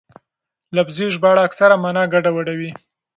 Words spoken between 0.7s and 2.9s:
لفظي ژباړه اکثره مانا ګډوډوي.